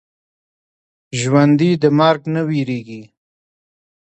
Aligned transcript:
ژوندي 1.19 1.71
د 1.81 1.83
مرګ 1.99 2.21
نه 2.33 2.41
وېرېږي 2.47 3.03